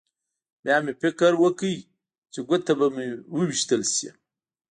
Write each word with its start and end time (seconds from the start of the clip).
بیا 0.63 0.77
مې 0.83 0.93
فکر 1.01 1.31
وکړ 1.43 1.71
چې 2.33 2.39
ګوته 2.49 2.73
به 2.79 2.87
مې 2.95 3.07
وویشتل 3.35 3.81
شي 3.95 4.09